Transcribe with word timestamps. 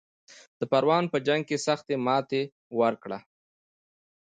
د 0.59 0.61
پروان 0.71 1.03
په 1.13 1.17
جنګ 1.27 1.41
کې 1.49 1.57
سخته 1.67 1.95
ماته 2.05 2.41
ورکړه. 2.79 3.19